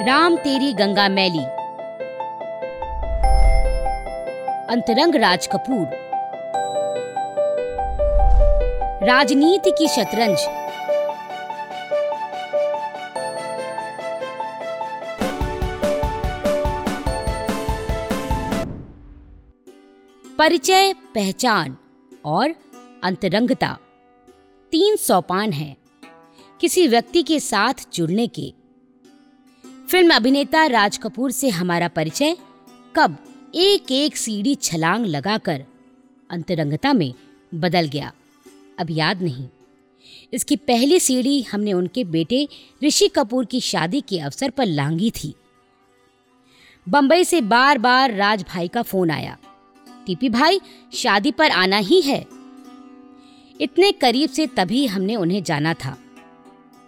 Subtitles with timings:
[0.00, 1.44] राम तेरी गंगा मैली।
[4.72, 5.86] अंतरंग राज कपूर।
[9.06, 10.38] राजनीति की शतरंज।
[20.38, 21.76] परिचय, पहचान
[22.24, 22.54] और
[23.04, 23.78] अंतरंगता।
[24.70, 25.76] तीन सोपान हैं।
[26.60, 28.59] किसी व्यक्ति के साथ जुड़ने के
[29.90, 32.36] फ़िल्म अभिनेता राज कपूर से हमारा परिचय।
[32.96, 33.16] कब
[33.54, 35.64] एक एक सीढ़ी छलांग लगाकर
[36.30, 37.14] अंतरंगता में
[37.54, 38.12] बदल गया।
[38.78, 39.48] अब याद नहीं।
[40.32, 42.48] इसकी पहली सीढ़ी हमने उनके बेटे
[42.84, 45.34] ऋषि कपूर की शादी के अवसर पर लांगी थी।
[46.88, 49.38] बंबई से बार बार राज भाई का फ़ोन आया।
[50.06, 50.60] टीपी भाई,
[50.94, 52.26] शादी पर आना ही है।
[53.60, 55.98] इतने करीब से तभी हमने उन्हें जाना था।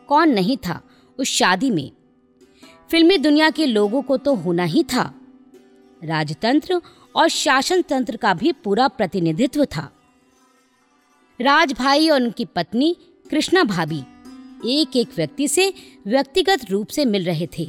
[0.08, 0.82] कौन नहीं था
[1.18, 1.90] उस शादी में।
[2.92, 5.02] फिल्मी दुनिया के लोगों को तो होना ही था।
[6.04, 6.80] राजतंत्र
[7.16, 9.92] और शासन तंत्र का भी पूरा प्रतिनिधित्व था।
[11.40, 12.96] राज भाई और उनकी पत्नी
[13.30, 14.00] कृष्णा भाभी
[14.80, 15.72] एक एक व्यक्ति से
[16.06, 17.64] व्यक्तिगत रूप से मिल रहे थे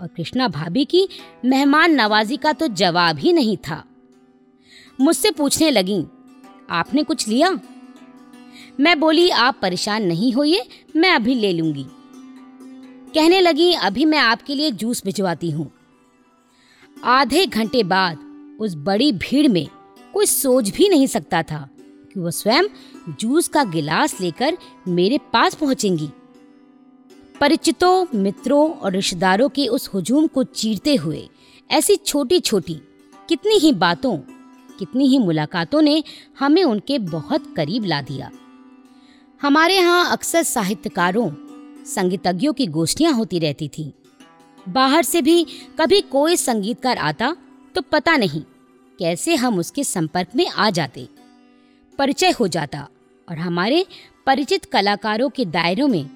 [0.00, 1.06] और कृष्णा भाभी की
[1.44, 3.82] मेहमान नवाजी का तो जवाब ही नहीं था।
[5.00, 6.04] मुझसे पूछने लगी,
[6.70, 7.58] आपने कुछ लिया?
[8.80, 11.86] मैं बोली, आप परेशान नहीं होइए, मैं अभी ले लूँगी।
[13.14, 15.70] कहने लगी, अभी मैं आपके लिए जूस भिजवाती हूँ।
[16.96, 18.18] आधे घंटे बाद
[18.60, 19.66] उस बड़ी भीड़ में
[20.14, 21.68] कोई सोच भी नहीं सकता था
[22.14, 22.68] कि वह स्वयं
[23.20, 24.56] जूस का गिलास लेकर
[24.88, 26.08] मेरे पास पहुंचेंगी।
[27.40, 31.28] परिचितों, मित्रों और रिश्तेदारों के उस हुजूम को चीरते हुए
[31.70, 32.80] ऐसी छोटी छोटी
[33.28, 34.16] कितनी ही बातों,
[34.78, 36.02] कितनी ही मुलाकातों ने
[36.38, 38.30] हमें उनके बहुत करीब ला दिया।
[39.40, 41.30] हमारे यहाँ अक्सर साहित्यकारों
[41.90, 43.92] संगीतज्ञों की गोष्ठियाँ होती रहती थी।
[44.66, 45.44] बाहर से भी
[45.78, 47.34] कभी कोई संगीतकार आता
[47.74, 48.42] तो पता नहीं
[48.98, 51.08] कैसे हम उसके संपर्क में आ जाते।
[51.98, 52.86] परिचय हो जाता
[53.28, 53.84] और हमारे
[54.26, 56.10] परिचित कलाकारों के दायरों में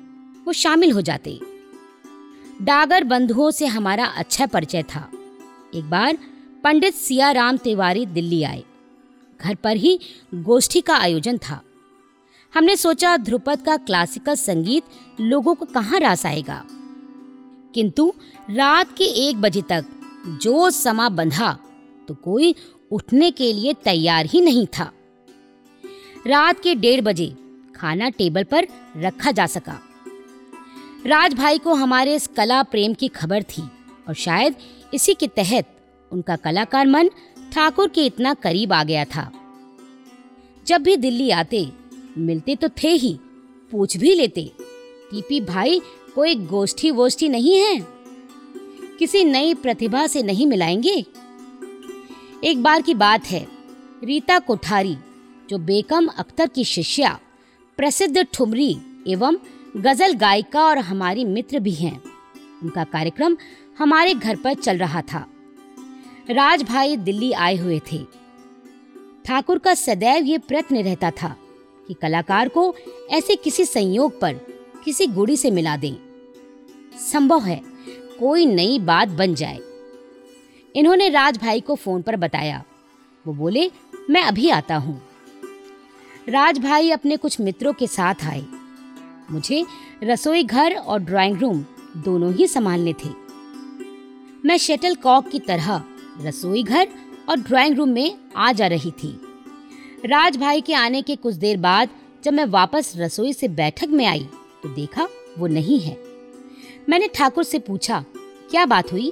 [0.45, 1.39] वो शामिल हो जाते।
[2.63, 5.09] डागर बंधुओं से हमारा अच्छा परिचय था।
[5.75, 6.19] एक बार
[6.65, 8.63] पंडित सियाराम तिवारी दिल्ली आए।
[9.41, 9.99] घर पर ही
[10.34, 11.61] गोष्ठी का आयोजन था।
[12.54, 16.62] हमने सोचा ध्रुपद का क्लासिकल संगीत लोगों को कहाँ रास आएगा।
[17.75, 18.12] किंतु
[18.50, 19.84] रात के एक बजे तक
[20.42, 21.53] जो समा बंधा
[22.09, 22.54] तो कोई
[22.91, 24.91] उठने के लिए तैयार ही नहीं था।
[26.26, 27.34] रात के डेढ़ बजे
[27.76, 29.78] खाना टेबल पर रखा जा सका।
[31.06, 33.62] राज भाई को हमारे इस कला प्रेम की खबर थी
[34.09, 34.54] और शायद
[34.94, 35.76] इसी के तहत
[36.12, 37.10] उनका कलाकार मन
[37.53, 39.31] ठाकुर के इतना करीब आ गया था।
[40.66, 41.71] जब भी दिल्ली आते
[42.19, 43.19] मिलते तो थे ही,
[43.71, 44.53] पूछ भी लेते।
[45.11, 45.81] टीपी भाई,
[46.15, 47.81] कोई गोष्ठी वोष्ठी नहीं है?
[48.99, 51.05] किसी नई प्रतिभा से नहीं मिलाएँगे?
[52.45, 53.49] एक बार की बात है,
[54.05, 54.97] रीता कोठारी,
[55.51, 57.21] जो बेकम अख्तर की शिष्या,
[57.77, 58.77] प्रसिद्ध ठुमरी
[59.09, 59.37] एवं
[59.77, 62.03] गज़ल गायिका और हमारी मित्र भी हैं।
[62.63, 63.37] उनका कार्यक्रम
[63.79, 65.27] हमारे घर पर चल रहा था।
[66.31, 67.99] राज भाई दिल्ली आए हुए थे।
[69.25, 71.37] ठाकुर का सदैव ये प्रयत्न रहता था।
[71.89, 72.75] कि कलाकार को
[73.11, 74.34] ऐसे किसी संयोग पर,
[74.84, 75.97] किसी गुड़ी से मिला दें।
[77.12, 77.62] संभव है
[78.21, 79.61] कोई नई बात बन जाए।
[80.77, 82.65] इन्होंने राज भाई को फ़ोन पर बताया।
[83.27, 83.71] वो बोले,
[84.11, 85.03] मैं अभी आता हूँ।
[86.28, 88.45] राज भाई अपने कुछ मित्रों के साथ आए।
[89.31, 89.66] मुझे
[90.03, 91.65] रसोई घर और ड्राइंग रूम
[91.97, 93.09] दोनों ही संभालने थे।
[94.45, 95.84] मैं शटल कॉक की तरह
[96.21, 96.89] रसोई घर
[97.28, 99.21] और ड्राइंग रूम में आ जा रही थी।
[100.06, 101.91] राज भाई के आने के कुछ देर बाद
[102.25, 104.26] जब मैं वापस रसोई से बैठक में आई
[104.62, 105.97] तो देखा वो नहीं है।
[106.88, 108.04] मैंने ठाकुर से पूछा,
[108.50, 109.10] क्या बात हुई?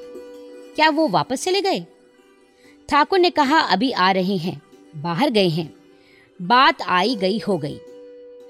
[0.77, 1.81] क्या वो वापस चले गए?
[2.89, 4.61] ठाकुर ने कहा, अभी आ रहे हैं,
[4.97, 5.75] बाहर गए हैं।
[6.43, 7.79] बात आई गई हो गई।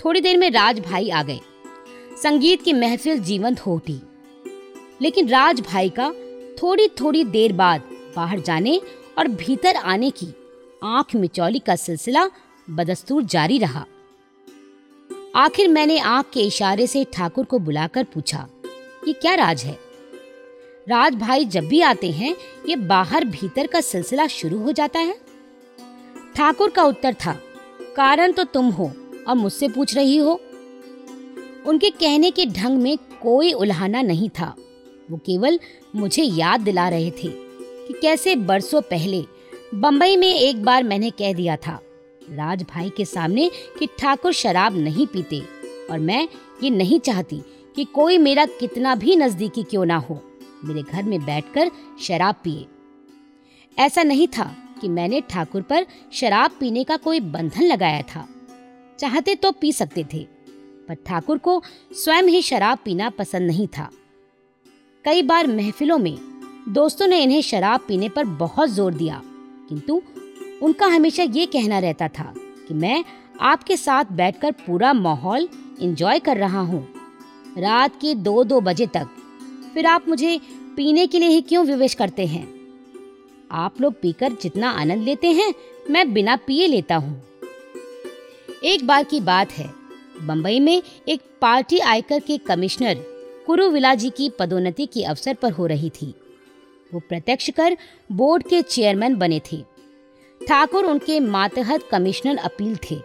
[0.05, 1.41] थोड़ी देर में राज भाई आ गए।
[2.23, 4.01] संगीत की महफिल जीवंत हो उठी।
[5.03, 6.13] लेकिन राज भाई का
[6.63, 8.81] थोड़ी थोड़ी देर बाद बाहर जाने
[9.19, 10.35] और भीतर आने की
[10.83, 12.29] आँख मिचौली का सिलसिला
[12.69, 13.85] बदस्तूर जारी रहा।
[15.37, 18.47] आखिर मैंने आँख के इशारे से ठाकुर को बुलाकर पूछा,
[19.09, 19.77] ये क्या राज है?
[20.87, 22.35] राज भाई, जब भी आते हैं,
[22.69, 25.15] ये बाहर भीतर का सिलसिला शुरू हो जाता है?
[26.37, 27.33] ठाकुर का उत्तर था,
[27.97, 28.91] कारण तो तुम हो
[29.29, 30.41] और मुझसे पूछ रही हो।
[31.67, 34.55] उनके कहने के ढंग में कोई उल्हाना नहीं था।
[35.11, 35.59] वो केवल
[35.97, 39.25] मुझे याद दिला रहे थे कि कैसे बरसों पहले
[39.73, 41.79] बम्बई में एक बार मैंने कह दिया था
[42.31, 45.41] राज भाई के सामने कि ठाकुर शराब नहीं पीते
[45.91, 46.27] और मैं
[46.63, 47.41] ये नहीं चाहती
[47.77, 50.21] कि कोई मेरा कितना भी नजदीकी क्यों ना हो,
[50.65, 51.71] मेरे घर में बैठकर
[52.01, 52.67] शराब पिए।
[53.79, 58.27] ऐसा नहीं था कि मैंने ठाकुर पर शराब पीने का कोई बंधन लगाया था।
[58.99, 60.23] चाहते तो पी सकते थे,
[60.89, 61.61] पर ठाकुर को
[61.95, 63.91] स्वयं ही शराब पीना पसंद नहीं था।
[65.05, 66.17] कई बार महफिलों में
[66.69, 69.23] दोस्तों ने इन्हें शराब पीने पर बहुत ज़ोर दिया।
[69.73, 70.03] किंतु
[70.63, 73.05] उनका हमेशा ये कहना रहता था कि मैं
[73.41, 75.49] आपके साथ बैठकर पूरा माहौल
[75.83, 76.89] एंजॉय कर रहा हूँ।
[77.59, 79.07] रात के दो दो बजे तक।
[79.75, 80.41] फिर आप मुझे
[80.77, 82.55] पीने के लिए ही क्यों विवेश करते हैं?
[83.51, 85.55] आप लोग पीकर जितना आनंद लेते हैं,
[85.91, 87.23] मैं बिना पिए लेता हूँ।
[88.65, 89.71] एक बार की बात है।
[90.23, 92.95] बंबई में एक पार्टी आयकर के कमिश्नर
[93.47, 96.15] कुरुविला जी की पदोन्नति के अवसर पर हो रही थी।
[96.93, 97.77] वो प्रत्यक्ष कर
[98.13, 99.63] बोर्ड के चेयरमैन बने थे।
[100.41, 102.97] ठाकुर उनके मातहत कमिश्नर अपील थे।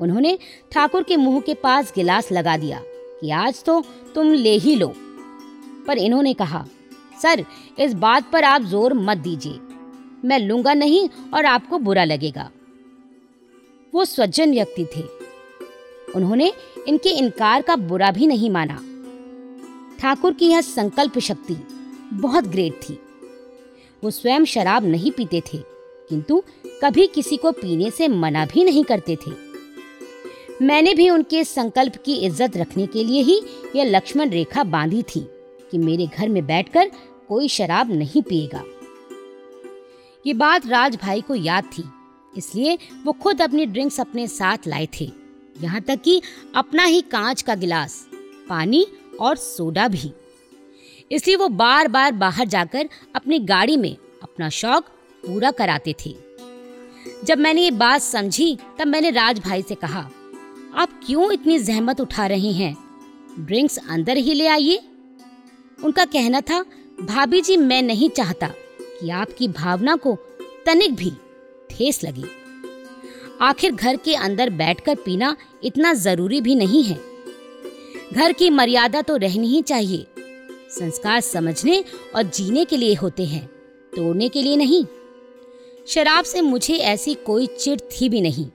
[0.00, 0.38] उन्होंने
[0.72, 2.80] ठाकुर के मुँह के पास गिलास लगा दिया
[3.20, 3.82] कि आज तो
[4.14, 4.92] तुम ले ही लो।
[5.86, 6.64] पर इन्होंने कहा,
[7.22, 7.44] सर,
[7.78, 9.58] इस बात पर आप ज़ोर मत दीजिए।
[10.24, 12.50] मैं लूँगा नहीं और आपको बुरा लगेगा।
[13.94, 15.02] वो सज्जन व्यक्ति थे।
[16.14, 16.52] उन्होंने
[16.88, 18.80] इनके इनकार का बुरा भी नहीं माना।
[20.00, 21.56] ठाकुर की यह संकल्प शक्ति
[22.12, 22.98] बहुत ग्रेट थी।
[24.02, 25.58] वो स्वयं शराब नहीं पीते थे,
[26.10, 26.42] किंतु
[26.82, 29.30] कभी किसी को पीने से मना भी नहीं करते थे।
[30.62, 33.40] मैंने भी उनके संकल्प की इज़्ज़त रखने के लिए ही
[33.76, 35.20] यह लक्ष्मण रेखा बांधी थी
[35.70, 36.90] कि मेरे घर में बैठकर
[37.28, 38.62] कोई शराब नहीं पिएगा।
[40.24, 41.84] ये बात राज भाई को याद थी,
[42.34, 45.10] इसलिए वो खुद अपनी ड्रिंक्स अपने साथ लाए थे।
[45.56, 46.20] यहाँ तक कि
[46.54, 48.06] अपना ही कांच का गिलास,
[48.48, 48.86] पानी
[49.20, 50.10] और सोडा भी।
[51.10, 54.84] इसलिए वो बार बार बाहर जाकर अपनी गाड़ी में अपना शौक
[55.24, 56.14] पूरा कराते थे।
[57.24, 60.10] जब मैंने ये बात समझी, तब मैंने राज भाई से कहा,
[60.74, 62.76] आप क्यों इतनी जहमत उठा रहे हैं?
[63.40, 64.76] ड्रिंक्स अंदर ही ले आइए।
[65.84, 66.64] उनका कहना था,
[67.00, 68.46] भाभी जी, मैं नहीं चाहता
[69.00, 70.16] कि आपकी भावना को
[70.66, 71.12] तनिक भी
[71.70, 72.24] ठेस लगी।
[73.40, 77.00] आखिर घर के अंदर बैठकर पीना इतना ज़रूरी भी नहीं है।
[78.12, 80.06] घर की मर्यादा तो रहनी ही चाहिए।
[80.70, 81.84] संस्कार समझने
[82.16, 83.46] और जीने के लिए होते हैं,
[83.96, 84.84] तोड़ने के लिए नहीं।
[85.88, 88.46] शराब से मुझे ऐसी कोई चिढ़ थी भी नहीं।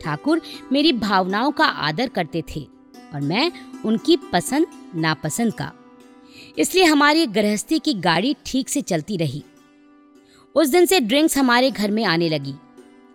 [0.00, 0.40] ठाकुर
[0.72, 2.66] मेरी भावनाओं का आदर करते थे
[3.14, 3.52] और मैं
[3.84, 5.72] उनकी पसंद, नापसंद का।
[6.58, 9.44] इसलिए हमारी गृहस्थी की गाड़ी ठीक से चलती रही।
[10.54, 12.54] उस दिन से ड्रिंक्स हमारे घर में आने लगी।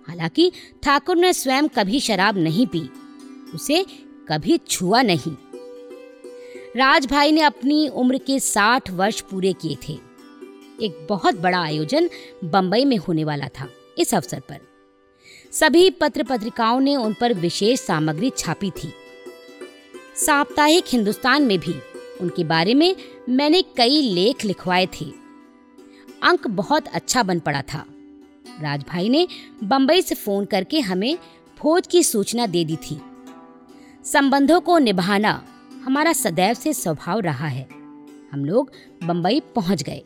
[0.07, 0.51] हालाँकि
[0.83, 2.89] ठाकुर ने स्वयं कभी शराब नहीं पी।
[3.53, 3.86] उसे
[4.30, 5.50] कभी छुआ नहीं।
[6.77, 9.94] राज भाई ने अपनी उम्र के साठ वर्ष पूरे किए थे।
[10.81, 12.09] एक बहुत बड़ा आयोजन
[12.44, 14.59] बंबई में होने वाला था इस अवसर पर।
[15.51, 18.94] सभी पत्र पत्रिकाओं ने उन पर विशेष सामग्री छापी थी।
[20.15, 21.75] साप्ताहिक हिंदुस्तान में भी
[22.21, 22.95] उनके बारे में
[23.29, 25.06] मैंने कई लेख लिखवाए थे।
[26.24, 27.85] अंक बहुत अच्छा बन पड़ा था।
[28.62, 29.27] राजभाई ने
[29.63, 31.17] बंबई से फ़ोन करके हमें
[31.57, 33.01] फौज की सूचना दे दी थी।
[34.06, 35.44] संबंधों को निभाना
[35.85, 37.67] हमारा सदैव से स्वभाव रहा है।
[38.31, 38.71] हम लोग
[39.03, 40.01] बंबई पहुँच गए।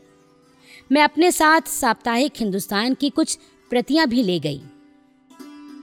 [0.92, 3.38] मैं अपने साथ साप्ताहिक हिंदुस्तान की कुछ
[3.70, 4.62] प्रतियाँ भी ले गई।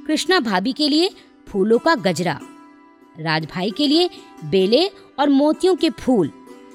[0.07, 1.09] कृष्णा भाभी के लिए
[1.47, 2.39] फूलों का गजरा,
[3.19, 4.09] राजभाई के लिए
[4.45, 4.87] बेले
[5.19, 6.31] और मोतियों के फूल,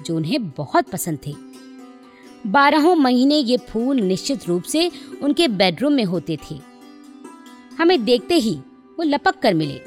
[0.06, 1.34] जो उन्हें बहुत पसंद थे।
[2.46, 4.90] बारहों महीने ये फूल निश्चित रूप से
[5.22, 6.60] उनके बेडरूम में होते थे।
[7.78, 8.54] हमें देखते ही
[8.98, 9.80] वो लपक कर मिले।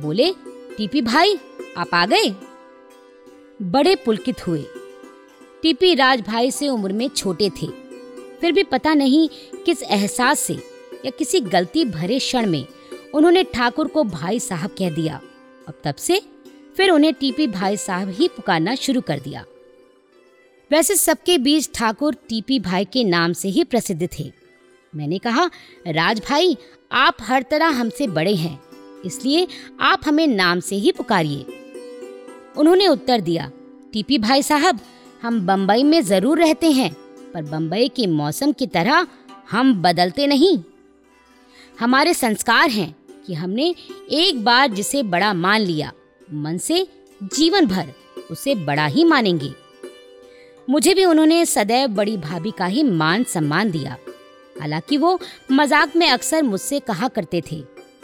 [0.00, 0.32] बोले,
[0.76, 1.38] टीपी भाई,
[1.78, 2.34] आप आ गए?
[3.60, 4.64] बड़े पुलकित हुए।
[5.62, 7.66] टीपी राज भाई से उम्र में छोटे थे।
[8.40, 9.28] फिर भी पता नहीं
[9.66, 10.54] किस एहसास से
[11.04, 12.64] या किसी गलती भरे क्षण में
[13.14, 15.20] उन्होंने ठाकुर को भाई साहब कह दिया।
[15.68, 16.20] अब तब से
[16.76, 19.44] फिर उन्हें टीपी भाई साहब ही पुकारना शुरू कर दिया।
[20.70, 24.30] वैसे सबके बीच ठाकुर टीपी भाई के नाम से ही प्रसिद्ध थे।
[24.92, 25.44] मैंने कहा
[25.86, 26.56] राज भाई
[26.92, 28.58] आप हर तरह हमसे बड़े हैं,
[29.04, 29.46] इसलिए
[29.80, 31.44] आप हमें नाम से ही पुकारिए।
[32.56, 33.50] उन्होंने उत्तर दिया,
[33.92, 34.80] टीपी भाई साहब,
[35.22, 36.92] हम बम्बई में ज़रूर रहते हैं,
[37.34, 39.06] पर बम्बई के मौसम की तरह
[39.50, 40.58] हम बदलते नहीं।
[41.78, 42.94] हमारे संस्कार हैं
[43.26, 43.74] कि हमने
[44.12, 45.92] एक बार जिसे बड़ा मान लिया,
[46.32, 46.86] मन से
[47.20, 47.92] जीवन भर
[48.30, 49.52] उसे बड़ा ही मानेंगे।
[50.68, 53.96] मुझे भी उन्होंने सदैव बड़ी भाभी का ही मान सम्मान दिया।
[54.56, 55.18] हालाँकि वो
[55.52, 57.62] मज़ाक में अक्सर मुझसे कहा करते थे,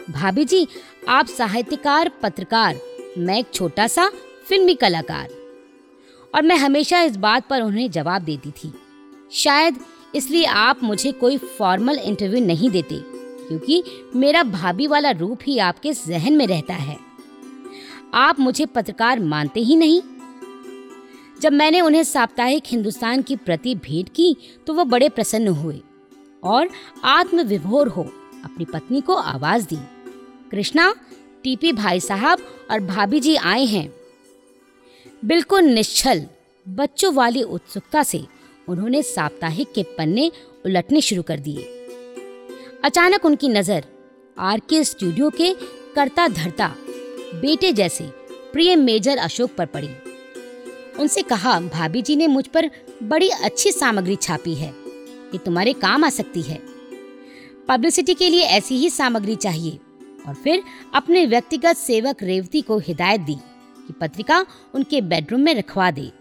[0.09, 0.67] भाभी जी,
[1.09, 2.79] आप साहित्यकार, पत्रकार,
[3.17, 4.09] मैं एक छोटा सा
[4.49, 5.29] फिल्मी कलाकार।
[6.33, 8.73] और मैं हमेशा इस बात पर उन्हें जवाब देती थी,
[9.31, 9.79] शायद
[10.15, 12.95] इसलिए आप मुझे कोई फॉर्मल इंटरव्यू नहीं देते,
[13.47, 13.83] क्योंकि
[14.15, 16.97] मेरा भाभी वाला रूप ही आपके जहन में रहता है।
[18.13, 20.01] आप मुझे पत्रकार मानते ही नहीं?
[21.41, 24.35] जब मैंने उन्हें साप्ताहिक हिंदुस्तान की प्रति भेंट की
[24.67, 25.79] तो वह बड़े प्रसन्न हुए
[26.43, 26.69] और
[27.03, 28.03] आत्मविभोर हो
[28.45, 29.79] अपनी पत्नी को आवाज़ दी।
[30.51, 30.93] कृष्णा,
[31.43, 32.39] टीपी भाई साहब
[32.71, 33.98] और भाभी जी आए हैं।
[35.25, 36.25] बिल्कुल निश्चल
[36.69, 38.25] बच्चों वाली उत्सुकता से
[38.67, 40.31] उन्होंने साप्ताहिक के पन्ने
[40.65, 41.63] उलटने शुरू कर दिए।
[42.83, 43.85] अचानक उनकी नज़र
[44.39, 45.53] आर के स्टूडियो के
[45.95, 46.75] करता धरता
[47.33, 48.03] बेटे जैसे
[48.53, 49.89] प्रिय मेजर अशोक पर पड़ी।
[50.99, 52.69] उनसे कहा, भाभी जी ने मुझ पर
[53.03, 56.61] बड़ी अच्छी सामग्री छापी है। ये तुम्हारे काम आ सकती है।
[57.67, 59.79] पब्लिसिटी के लिए ऐसी ही सामग्री चाहिए।
[60.27, 63.37] और फिर अपने व्यक्तिगत सेवक रेवती को हिदायत दी।
[63.89, 66.11] कि पत्रिका उनके बेडरूम में रखवा दे।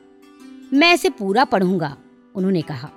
[0.72, 1.96] मैं इसे पूरा पढ़ूँगा,
[2.34, 2.90] उन्होंने कहा।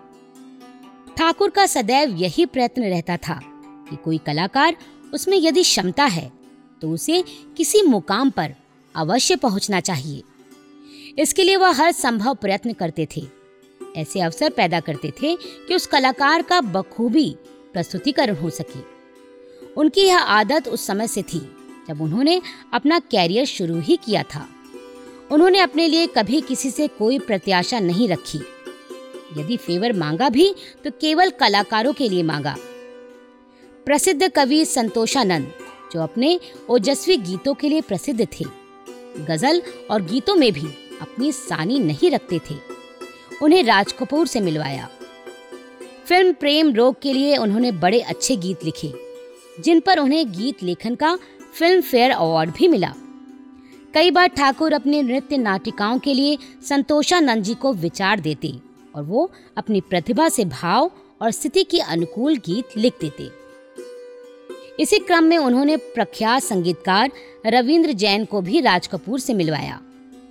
[1.17, 3.39] ठाकुर का सदैव यही प्रयत्न रहता था
[3.89, 4.75] कि कोई कलाकार
[5.13, 6.31] उसमें यदि क्षमता है
[6.81, 7.23] तो उसे
[7.57, 8.53] किसी मुकाम पर
[8.95, 10.23] अवश्य पहुँचना चाहिए।
[11.17, 13.25] इसके लिए वह हर संभव प्रयत्न करते थे।
[13.97, 15.35] ऐसे अवसर पैदा करते थे
[15.67, 17.29] कि उस कलाकार का बखूबी
[17.73, 18.79] प्रस्तुतिकरण हो सके।
[19.73, 21.39] उनकी यह आदत उस समय से थी,
[21.87, 22.41] जब उन्होंने
[22.73, 24.47] अपना कैरियर शुरू ही किया था।
[25.31, 28.39] उन्होंने अपने लिए कभी किसी से कोई प्रत्याशा नहीं रखी।
[29.37, 32.55] यदि फेवर मांगा भी तो केवल कलाकारों के लिए मांगा।
[33.85, 35.51] प्रसिद्ध कवि संतोषानंद,
[35.93, 38.45] जो अपने ओजस्वी गीतों के लिए प्रसिद्ध थे,
[39.19, 39.61] गज़ल
[39.91, 40.67] और गीतों में भी
[41.01, 42.55] अपनी सानी नहीं रखते थे,
[43.41, 44.89] उन्हें राज कपूर से मिलवाया।
[46.05, 48.93] फ़िल्म प्रेम रोग के लिए उन्होंने बड़े अच्छे गीत लिखे,
[49.59, 51.17] जिन पर उन्हें गीत लेखन का
[51.53, 52.93] फ़िल्म फेयर अवार्ड भी मिला।
[53.93, 56.37] कई बार ठाकुर अपने नृत्य नाटिकाओं के लिए
[56.69, 58.53] संतोषानंद जी को विचार देते
[58.95, 63.29] और वो अपनी प्रतिभा से भाव और स्थिति के अनुकूल गीत लिख देते।
[64.79, 67.11] इसी क्रम में उन्होंने प्रख्यात संगीतकार
[67.45, 69.81] रविंद्र जैन को भी राज कपूर से मिलवाया।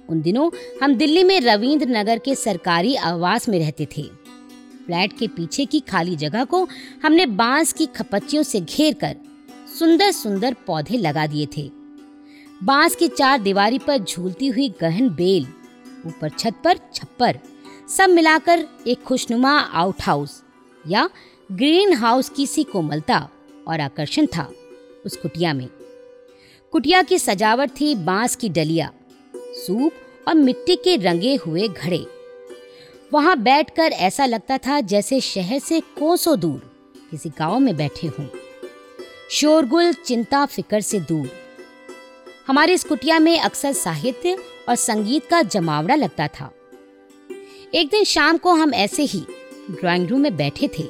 [0.08, 0.50] उन दिनों
[0.82, 4.02] हम दिल्ली में रविंद्र नगर के सरकारी आवास में रहते थे।
[4.86, 6.68] फ्लैट के पीछे की खाली जगह को
[7.04, 9.16] हमने बाँस की खपच्चियों से घेर कर
[9.78, 11.79] सुंदर सुंदर पौधे लगा दिए थे।
[12.64, 15.46] बाँस की चार दीवारी पर झूलती हुई गहन बेल,
[16.06, 17.38] ऊपर छत पर छप्पर,
[17.96, 20.42] सब मिलाकर एक खुशनुमा आउट हाउस
[20.88, 21.08] या
[21.52, 23.28] ग्रीन हाउस की सी कोमलता
[23.68, 24.50] और आकर्षण था
[25.06, 25.68] उस कुटिया में।
[26.72, 28.92] कुटिया की सजावट थी बाँस की डलिया,
[29.34, 29.92] सूप
[30.28, 32.06] और मिट्टी के रंगे हुए घड़े।
[33.12, 36.70] वहाँ बैठकर ऐसा लगता था जैसे शहर से कोसों दूर
[37.10, 38.26] किसी गाँव में बैठे हों।
[39.30, 41.49] शोरगुल चिंता फिकर से दूर।
[42.50, 44.38] हमारी इस कुटिया में अक्सर साहित्य
[44.68, 46.54] और संगीत का जमावड़ा लगता था।
[47.74, 49.20] एक दिन शाम को हम ऐसे ही
[49.70, 50.82] ड्राइंग रूम में बैठे थे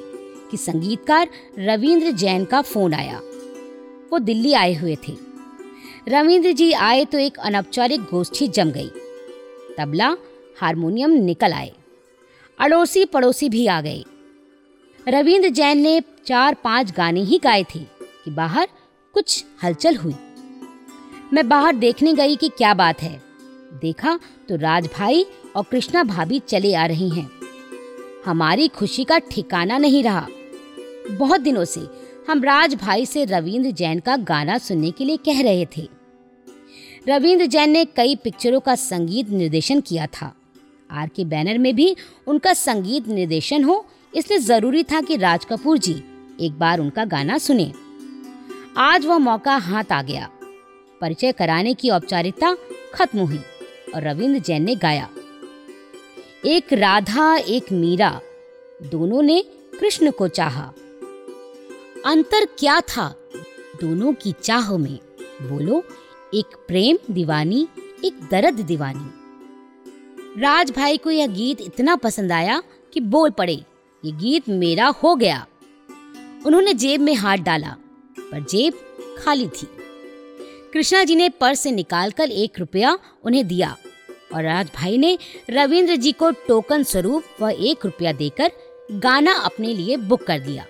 [0.51, 1.27] कि संगीतकार
[1.59, 3.17] रविंद्र जैन का फ़ोन आया।
[4.11, 5.13] वो दिल्ली आए हुए थे।
[6.07, 8.91] रविंद्र जी आए तो एक अनौपचारिक गोष्ठी जम गई।
[9.77, 10.17] तबला,
[10.57, 11.71] हारमोनियम निकल आए।
[12.59, 14.03] अड़ोसी पड़ोसी भी आ गए।
[15.07, 17.79] रविंद्र जैन ने चार पाँच गाने ही गाए थे
[18.25, 18.67] कि बाहर
[19.13, 20.15] कुछ हलचल हुई।
[21.33, 23.21] मैं बाहर देखने गई कि क्या बात है।
[23.81, 24.19] देखा
[24.49, 27.29] तो राज भाई और कृष्णा भाभी चले आ रही हैं।
[28.25, 30.27] हमारी खुशी का ठिकाना नहीं रहा।
[31.11, 31.81] बहुत दिनों से
[32.29, 35.87] हम राज भाई से रविंद्र जैन का गाना सुनने के लिए कह रहे थे।
[37.07, 40.33] रविंद्र जैन ने कई पिक्चरों का संगीत निर्देशन किया था।
[40.89, 41.95] आर के बैनर में भी
[42.27, 46.01] उनका संगीत निर्देशन हो, इसलिए ज़रूरी था कि राज कपूर जी
[46.41, 47.71] एक बार उनका गाना सुने।
[48.77, 50.29] आज वह मौका हाथ आ गया।
[51.01, 52.57] परिचय कराने की औपचारिकता
[52.93, 53.39] खत्म हुई
[53.95, 55.09] और रविंद्र जैन ने गाया।
[56.45, 58.21] एक राधा, एक मीरा,
[58.83, 59.43] दोनों ने
[59.79, 60.73] कृष्ण को चाहा।
[62.05, 63.15] अंतर क्या था
[63.81, 64.99] दोनों की चाह में?
[65.41, 65.83] बोलो,
[66.33, 67.67] एक प्रेम दीवानी,
[68.05, 69.09] एक दर्द दीवानी।
[70.41, 73.63] राज भाई को यह गीत इतना पसंद आया कि बोल पड़े,
[74.05, 75.45] ये गीत मेरा हो गया।
[76.45, 77.75] उन्होंने जेब में हाथ डाला,
[78.19, 78.73] पर जेब
[79.17, 79.67] खाली थी।
[80.73, 83.75] कृष्णा जी ने पर्स से निकालकर एक रुपया उन्हें दिया
[84.35, 85.17] और राज भाई ने
[85.49, 88.51] रविंद्र जी को टोकन स्वरूप वह एक रुपया देकर
[88.91, 90.65] गाना अपने लिए बुक कर दिया।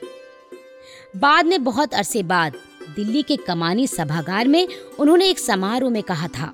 [1.18, 2.56] बाद में बहुत अरसे बाद
[2.96, 4.68] दिल्ली के कमानी सभागार में
[5.00, 6.52] उन्होंने एक समारोह में कहा था।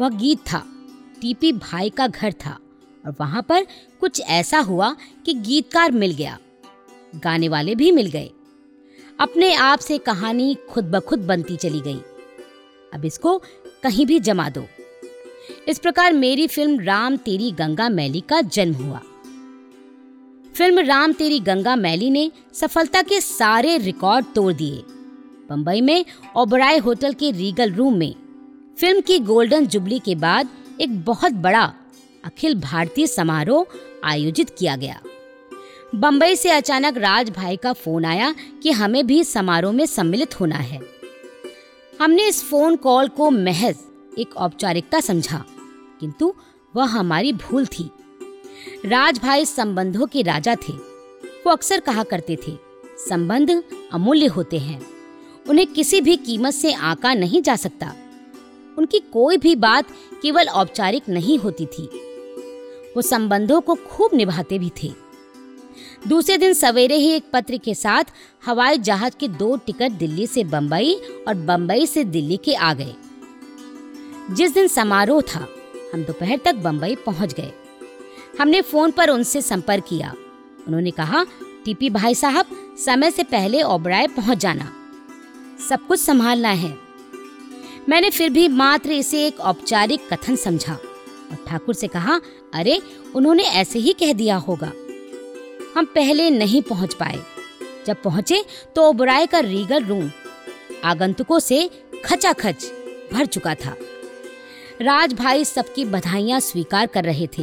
[0.00, 0.64] वह गीत था,
[1.20, 2.58] टीपी भाई का घर था
[3.04, 3.66] और वहाँ पर
[4.00, 4.94] कुछ ऐसा हुआ
[5.26, 6.38] कि गीतकार मिल गया,
[7.14, 8.30] गाने वाले भी मिल गए।
[9.20, 12.00] अपने आप से कहानी खुद ब खुद बनती चली गई।
[12.94, 13.38] अब इसको
[13.82, 14.66] कहीं भी जमा दो।
[15.68, 19.00] इस प्रकार मेरी फ़िल्म राम तेरी गंगा मैली का जन्म हुआ।
[20.54, 24.82] फ़िल्म राम तेरी गंगा मैली ने सफलता के सारे रिकॉर्ड तोड़ दिए।
[25.50, 26.04] बम्बई में
[26.36, 28.14] ओबराय होटल के रीगल रूम में।
[28.80, 30.48] फ़िल्म की गोल्डन जुबली के बाद
[30.80, 31.72] एक बहुत बड़ा,
[32.24, 33.66] अखिल भारतीय समारोह
[34.04, 35.00] आयोजित किया गया।
[35.94, 40.56] बंबई से अचानक राज भाई का फ़ोन आया कि हमें भी समारोह में सम्मिलित होना
[40.56, 40.80] है।
[42.00, 43.76] हमने इस फ़ोन कॉल को महज
[44.18, 45.44] एक औपचारिकता समझा,
[46.00, 46.34] किंतु
[46.74, 47.90] वह हमारी भूल थी।
[48.86, 52.52] राज भाई संबंधों के राजा थे। वो अक्सर कहा करते थे,
[52.98, 53.50] संबंध
[53.92, 54.80] अमूल्य होते हैं।
[55.48, 57.92] उन्हें किसी भी कीमत से आका नहीं जा सकता।
[58.78, 59.90] उनकी कोई भी बात
[60.22, 61.86] केवल औपचारिक नहीं होती थी।
[62.96, 64.92] वो संबंधों को खूब निभाते भी थे।
[66.06, 68.04] दूसरे दिन सवेरे ही एक पत्र के साथ
[68.46, 70.94] हवाई जहाज़ के दो टिकट दिल्ली से बंबई
[71.28, 72.94] और बंबई से दिल्ली के आ गए।
[74.30, 75.48] जिस दिन समारोह था,
[75.94, 77.52] हम दोपहर तक बंबई पहुँच गए।
[78.40, 80.14] हमने फ़ोन पर उनसे संपर्क किया।
[80.66, 81.24] उन्होंने कहा,
[81.64, 82.44] टीपी भाई साहब,
[82.84, 84.72] समय से पहले ओबराय पहुँच जाना।
[85.68, 86.78] सब कुछ संभालना है।
[87.88, 90.74] मैंने फिर भी मात्र इसे एक औपचारिक कथन समझा
[91.30, 92.20] और ठाकुर से कहा,
[92.54, 92.82] अरे,
[93.14, 94.72] उन्होंने ऐसे ही कह दिया होगा।
[95.78, 97.18] हम पहले नहीं पहुँच पाए।
[97.86, 98.44] जब पहुँचे
[98.76, 100.10] तो ओबराय का रीगल रूम
[100.84, 101.70] आगंतुकों से
[102.04, 102.64] खचाखच
[103.12, 103.74] भर चुका था।
[104.82, 107.42] राज भाई सबकी बधाइयाँ स्वीकार कर रहे थे।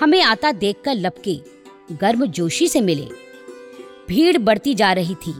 [0.00, 1.34] हमें आता देखकर लपके
[1.92, 3.08] गर्म जोशी से मिले।
[4.08, 5.32] भीड़ बढ़ती जा रही थी।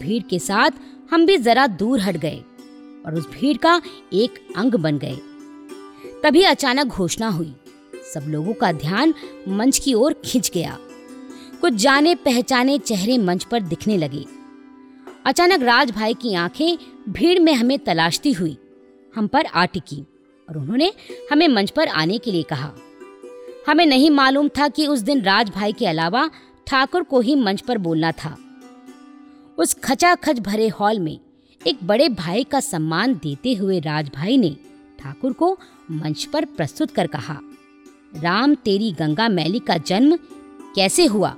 [0.00, 0.70] भीड़ के साथ
[1.10, 2.42] हम भी जरा दूर हट गए
[3.06, 3.80] और उस भीड़ का
[4.12, 5.16] एक अंग बन गए।
[6.22, 7.54] तभी अचानक घोषणा हुई।
[8.14, 9.14] सब लोगों का ध्यान
[9.48, 10.78] मंच की ओर खिंच गया।
[11.60, 14.24] कुछ जाने, पहचाने, चेहरे मंच पर दिखने लगे।
[15.26, 16.76] अचानक राज भाई की आँखें
[17.08, 18.56] भीड़ में हमें तलाशती हुई,
[19.14, 20.04] हम पर आ टिकी
[20.48, 20.92] और उन्होंने
[21.32, 22.72] हमें मंच पर आने के लिए कहा।
[23.68, 26.28] हमें नहीं मालूम था कि उस दिन राज भाई के अलावा
[26.66, 28.36] ठाकुर को ही मंच पर बोलना था।
[29.58, 31.18] उस खचाखच भरे हॉल में
[31.66, 34.56] एक बड़े भाई का सम्मान देते हुए राज भाई ने
[34.98, 35.58] ठाकुर को
[35.90, 37.38] मंच पर प्रस्तुत कर कहा,
[38.14, 40.16] राम तेरी गंगा मैली का जन्म
[40.74, 41.36] कैसे हुआ?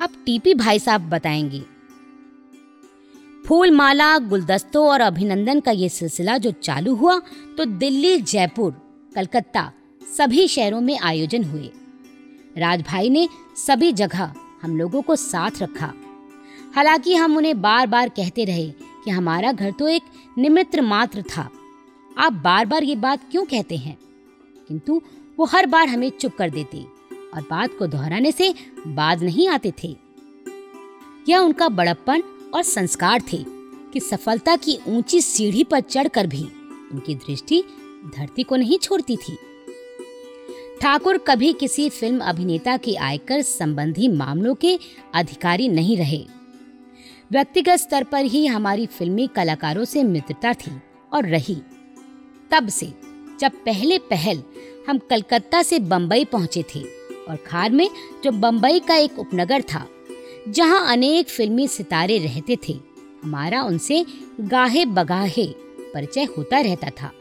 [0.00, 1.62] अब टीपी भाई साहब बताएँगे।
[3.46, 7.18] फूल माला गुलदस्तों और अभिनंदन का ये सिलसिला जो चालू हुआ
[7.56, 8.72] तो दिल्ली, जयपुर,
[9.14, 9.72] कलकत्ता,
[10.18, 11.70] सभी शहरों में आयोजन हुए।
[12.58, 13.28] राजभाई ने
[13.66, 15.92] सभी जगह हम लोगों को साथ रखा।
[16.76, 18.70] हालाँकि हम उन्हें बार बार कहते रहे
[19.04, 20.02] कि हमारा घर तो एक
[20.38, 21.50] निमित्र मात्र था।
[22.18, 23.98] आप बार बार ये बात क्यों कहते हैं?
[24.68, 25.02] किंतु
[25.38, 26.99] वो हर बार हमें चुप कर देते।
[27.34, 28.54] और बात को दोहराने से
[28.86, 29.96] बाद नहीं आते थे।
[31.28, 32.22] यह उनका बड़प्पन
[32.54, 33.44] और संस्कार थे
[33.92, 36.42] कि सफलता की ऊँची सीढ़ी पर चढ़कर भी
[36.92, 37.62] उनकी दृष्टि
[38.18, 39.36] धरती को नहीं छोड़ती थी।
[40.80, 44.78] ठाकुर कभी किसी फ़िल्म अभिनेता के आयकर संबंधी मामलों के
[45.14, 46.26] अधिकारी नहीं रहे।
[47.32, 50.80] व्यक्तिगत स्तर पर ही हमारी फिल्मी कलाकारों से मित्रता थी
[51.12, 51.56] और रही।
[52.50, 52.86] तब से,
[53.40, 54.42] जब पहले पहल
[54.88, 57.88] हम कलकत्ता से बंबई पहुँचे थे और खार में
[58.24, 59.86] जो बंबई का एक उपनगर था,
[60.48, 62.72] जहाँ अनेक फिल्मी सितारे रहते थे,
[63.24, 64.04] हमारा उनसे
[64.40, 65.46] गाहे बगाहे
[65.94, 67.12] परिचय होता रहता था।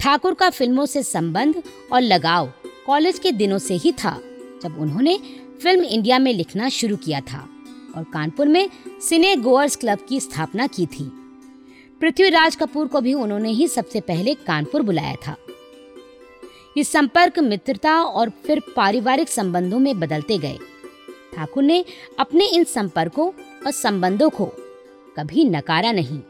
[0.00, 2.52] ठाकुर का फ़िल्मों से संबंध और लगाव
[2.86, 4.20] कॉलेज के दिनों से ही था,
[4.62, 5.18] जब उन्होंने
[5.62, 7.48] फ़िल्म इंडिया में लिखना शुरू किया था
[7.96, 8.68] और कानपुर में
[9.02, 11.04] सिने गोअर्स क्लब की स्थापना की थी।
[12.00, 15.36] पृथ्वीराज कपूर को भी उन्होंने ही सबसे पहले कानपुर बुलाया था।
[16.76, 20.58] ये संपर्क, मित्रता और फिर पारिवारिक संबंधों में बदलते गए।
[21.34, 21.84] ठाकुर ने
[22.18, 23.28] अपने इन संपर्कों
[23.66, 24.44] और संबंधों को
[25.16, 26.20] कभी नकारा नहीं।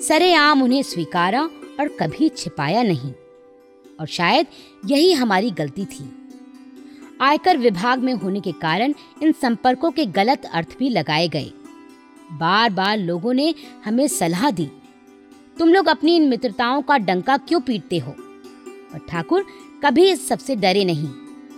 [0.00, 1.42] सरेआम उन्हें स्वीकारा
[1.80, 3.12] और कभी छिपाया नहीं।
[4.00, 4.46] और शायद
[4.86, 6.10] यही हमारी गलती थी।
[7.20, 11.52] आयकर विभाग में होने के कारण इन संपर्कों के गलत अर्थ भी लगाए गए।
[12.32, 14.68] बार बार लोगों ने हमें सलाह दी,
[15.58, 18.14] तुम लोग अपनी इन मित्रताओं का डंका क्यों पीटते हो?
[18.92, 19.46] और ठाकुर
[19.84, 21.08] कभी इस सबसे डरे नहीं।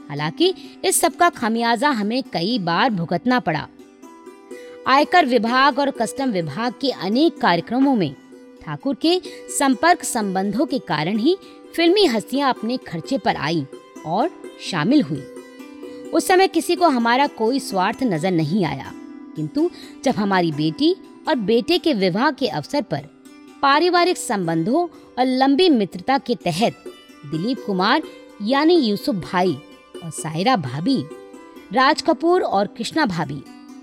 [0.09, 3.68] हालाँकि इस सब का खामियाजा हमें कई बार भुगतना पड़ा।
[4.87, 8.14] आयकर विभाग और कस्टम विभाग के अनेक कार्यक्रमों में
[8.64, 9.20] ठाकुर के
[9.59, 11.37] संपर्क संबंधों के कारण ही
[11.77, 13.66] फिल्मी हस्तियाँ अपने खर्चे पर आई
[14.07, 14.31] और
[14.70, 15.23] शामिल हुई।
[16.14, 18.92] उस समय किसी को हमारा कोई स्वार्थ नज़र नहीं आया।
[19.37, 19.70] किंतु
[20.05, 20.97] जब हमारी बेटी
[21.29, 23.09] और बेटे के विवाह के अवसर पर
[23.62, 24.83] पारिवारिक संबंधों
[25.18, 26.93] और लंबी मित्रता के तहत
[27.30, 28.02] दिलीप कुमार,
[28.42, 29.52] यानी यूसुफ भाई
[30.04, 31.02] और सायरा भाभी,
[31.72, 33.42] राज कपूर और कृष्णा भाभी।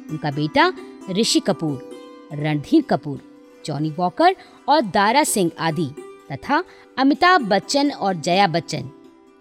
[0.09, 0.73] उनका बेटा
[1.11, 1.89] ऋषि कपूर,
[2.33, 3.19] रणधीर कपूर,
[3.65, 4.35] जॉनी वॉकर
[4.69, 5.85] और दारा सिंह आदि,
[6.31, 6.63] तथा
[6.97, 8.89] अमिताभ बच्चन और जया बच्चन,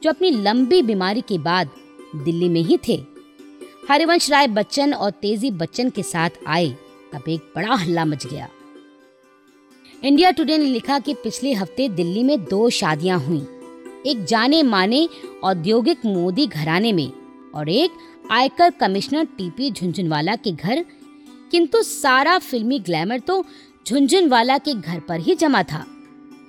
[0.02, 1.70] जो अपनी लंबी बीमारी के बाद
[2.16, 3.02] दिल्ली में ही थे।
[3.90, 6.68] हरिवंश राय बच्चन और तेज़ी बच्चन के साथ आए,
[7.12, 8.48] तब एक बड़ा हल्ला मच गया।
[10.04, 13.46] इंडिया टुडे ने लिखा कि पिछले हफ़्ते दिल्ली में दो शादियाँ हुई।
[14.06, 15.08] एक जाने माने
[15.44, 17.10] औद्योगिक मोदी घराने में
[17.54, 17.90] और एक
[18.30, 20.84] आयकर कमिश्नर टीपी झुंझुनवाला के घर।
[21.50, 23.44] किंतु सारा फिल्मी ग्लैमर तो
[23.86, 25.84] झुंझुनवाला के घर पर ही जमा था।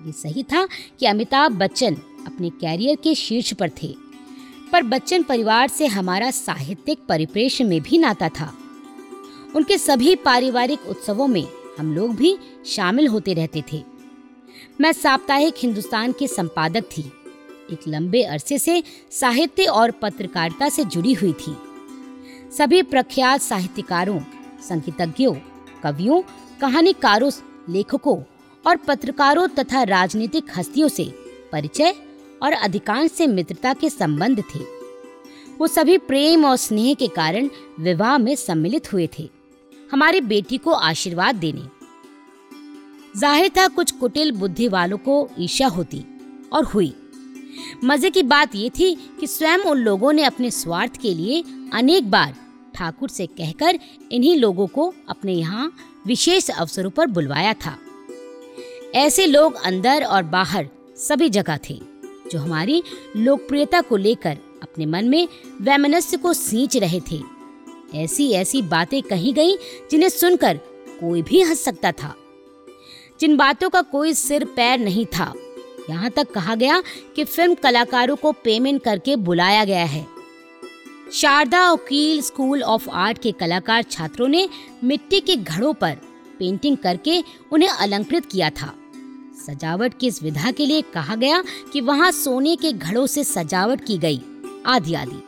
[0.05, 0.67] ये सही था
[0.99, 1.95] कि अमिताभ बच्चन
[2.27, 3.93] अपने कैरियर के शीर्ष पर थे,
[4.71, 8.53] पर बच्चन परिवार से हमारा साहित्यिक परिप्रेक्ष्य में भी नाता था।
[9.55, 11.45] उनके सभी पारिवारिक उत्सवों में
[11.79, 13.83] हम लोग भी शामिल होते रहते थे।
[14.81, 17.11] मैं साप्ताहिक हिंदुस्तान के संपादक थी।
[17.71, 18.81] एक लंबे अरसे से
[19.11, 21.55] साहित्य और पत्रकारिता से जुड़ी हुई थी।
[22.57, 24.19] सभी प्रख्यात साहित्यकारों,
[24.69, 25.33] संगीतज्ञों,
[25.83, 26.21] कवियों,
[26.61, 27.31] कहानीकारों,
[27.69, 28.17] लेखकों
[28.65, 31.03] और पत्रकारों तथा राजनीतिक हस्तियों से
[31.51, 31.95] परिचय
[32.43, 34.59] और अधिकांश से मित्रता के संबंध थे।
[35.59, 39.29] वो सभी प्रेम और स्नेह के कारण विवाह में सम्मिलित हुए थे।
[39.91, 41.67] हमारी बेटी को आशीर्वाद देने।
[43.19, 46.03] ज़ाहिर था कुछ कुटिल बुद्धि वालों को ईर्ष्या होती
[46.53, 46.93] और हुई।
[47.83, 52.09] मज़े की बात ये थी कि स्वयं उन लोगों ने अपने स्वार्थ के लिए अनेक
[52.11, 52.35] बार
[52.75, 53.79] ठाकुर से कहकर
[54.11, 55.71] इन्हीं लोगों को अपने यहाँ
[56.07, 57.77] विशेष अवसरों पर बुलवाया था।
[58.95, 61.79] ऐसे लोग अंदर और बाहर सभी जगह थे,
[62.31, 62.81] जो हमारी
[63.17, 65.27] लोकप्रियता को लेकर अपने मन में
[65.61, 67.21] वैमनस्य को सींच रहे थे।
[67.95, 69.55] ऐसी ऐसी बातें कही गई
[69.91, 70.57] जिन्हें सुनकर
[70.99, 72.15] कोई भी हंस सकता था।
[73.19, 75.33] जिन बातों का कोई सिर पैर नहीं था
[75.89, 76.81] यहाँ तक कहा गया
[77.15, 80.05] कि फ़िल्म कलाकारों को पेमेंट करके बुलाया गया है।
[81.13, 84.47] शारदा वकील स्कूल ऑफ़ आर्ट के कलाकार छात्रों ने
[84.83, 85.97] मिट्टी के घड़ों पर
[86.39, 88.73] पेंटिंग करके उन्हें अलंकृत किया था।
[89.47, 93.85] सजावट की इस विधा के लिए कहा गया कि वहाँ सोने के घड़ों से सजावट
[93.85, 94.21] की गई।
[94.65, 95.21] आदि आदि।